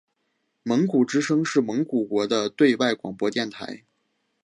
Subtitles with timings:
[0.63, 3.83] 蒙古之声是蒙古国的对外广播电台。